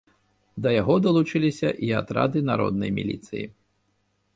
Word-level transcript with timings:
Да 0.65 0.71
яго 0.75 0.95
далучыліся 1.07 1.69
і 1.91 1.93
атрады 2.01 2.45
народнай 2.51 2.91
міліцыі. 3.01 3.45